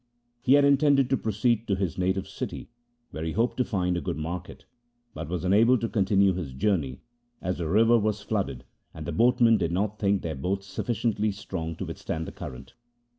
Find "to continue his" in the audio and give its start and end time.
5.77-6.53